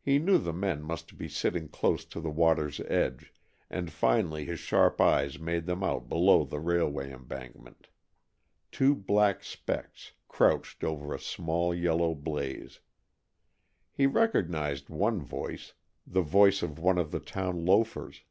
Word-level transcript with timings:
He 0.00 0.18
knew 0.18 0.38
the 0.38 0.54
men 0.54 0.82
must 0.82 1.18
be 1.18 1.28
sitting 1.28 1.68
close 1.68 2.06
to 2.06 2.22
the 2.22 2.30
water's 2.30 2.80
edge, 2.88 3.34
and 3.68 3.92
finally 3.92 4.46
his 4.46 4.58
sharp 4.60 4.98
eyes 4.98 5.38
made 5.38 5.66
them 5.66 5.84
out 5.84 6.08
below 6.08 6.44
the 6.44 6.58
railway 6.58 7.12
embankment 7.12 7.88
two 8.70 8.94
black 8.94 9.44
specks 9.44 10.12
crouched 10.26 10.82
over 10.82 11.12
a 11.12 11.20
small, 11.20 11.74
yellow 11.74 12.14
blaze. 12.14 12.80
He 13.90 14.06
recognized 14.06 14.88
one 14.88 15.20
voice, 15.20 15.74
the 16.06 16.22
voice 16.22 16.62
of 16.62 16.78
one 16.78 16.96
of 16.96 17.10
the 17.10 17.20
town 17.20 17.66
loafers. 17.66 18.22